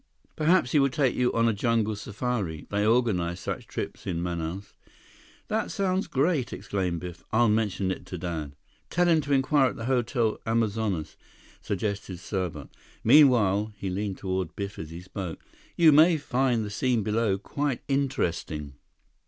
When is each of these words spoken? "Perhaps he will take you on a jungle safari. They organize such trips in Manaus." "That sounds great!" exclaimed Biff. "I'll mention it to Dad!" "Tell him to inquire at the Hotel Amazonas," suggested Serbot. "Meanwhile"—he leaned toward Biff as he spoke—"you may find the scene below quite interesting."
"Perhaps 0.35 0.71
he 0.71 0.79
will 0.79 0.89
take 0.89 1.13
you 1.13 1.31
on 1.33 1.47
a 1.47 1.53
jungle 1.53 1.95
safari. 1.95 2.65
They 2.71 2.83
organize 2.87 3.39
such 3.39 3.67
trips 3.67 4.07
in 4.07 4.19
Manaus." 4.19 4.73
"That 5.47 5.69
sounds 5.69 6.07
great!" 6.07 6.51
exclaimed 6.51 7.01
Biff. 7.01 7.23
"I'll 7.31 7.49
mention 7.49 7.91
it 7.91 8.07
to 8.07 8.17
Dad!" 8.17 8.53
"Tell 8.89 9.07
him 9.07 9.21
to 9.21 9.31
inquire 9.31 9.69
at 9.69 9.75
the 9.75 9.85
Hotel 9.85 10.39
Amazonas," 10.43 11.17
suggested 11.61 12.17
Serbot. 12.17 12.69
"Meanwhile"—he 13.03 13.91
leaned 13.91 14.17
toward 14.17 14.55
Biff 14.55 14.79
as 14.79 14.89
he 14.89 15.01
spoke—"you 15.01 15.91
may 15.91 16.17
find 16.17 16.65
the 16.65 16.71
scene 16.71 17.03
below 17.03 17.37
quite 17.37 17.83
interesting." 17.87 18.73